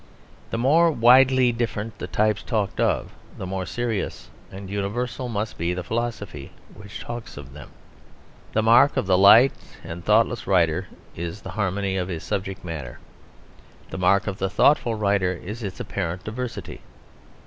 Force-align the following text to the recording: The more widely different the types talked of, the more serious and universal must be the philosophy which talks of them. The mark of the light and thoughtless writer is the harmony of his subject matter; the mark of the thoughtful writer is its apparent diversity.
The 0.49 0.57
more 0.57 0.89
widely 0.89 1.51
different 1.51 1.99
the 1.99 2.07
types 2.07 2.41
talked 2.41 2.79
of, 2.79 3.11
the 3.37 3.45
more 3.45 3.67
serious 3.67 4.31
and 4.51 4.67
universal 4.67 5.29
must 5.29 5.59
be 5.59 5.75
the 5.75 5.83
philosophy 5.83 6.49
which 6.73 7.01
talks 7.01 7.37
of 7.37 7.53
them. 7.53 7.69
The 8.53 8.63
mark 8.63 8.97
of 8.97 9.05
the 9.05 9.15
light 9.15 9.53
and 9.83 10.03
thoughtless 10.03 10.47
writer 10.47 10.87
is 11.15 11.43
the 11.43 11.51
harmony 11.51 11.97
of 11.97 12.07
his 12.07 12.23
subject 12.23 12.65
matter; 12.65 12.97
the 13.91 13.99
mark 13.99 14.25
of 14.25 14.39
the 14.39 14.49
thoughtful 14.49 14.95
writer 14.95 15.33
is 15.33 15.61
its 15.61 15.79
apparent 15.79 16.23
diversity. 16.23 16.81